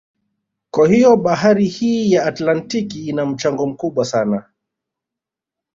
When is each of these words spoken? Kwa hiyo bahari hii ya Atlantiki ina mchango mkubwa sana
Kwa 0.71 0.87
hiyo 0.87 1.15
bahari 1.17 1.65
hii 1.65 2.11
ya 2.11 2.25
Atlantiki 2.25 3.07
ina 3.09 3.25
mchango 3.25 3.65
mkubwa 3.67 4.05
sana 4.05 4.45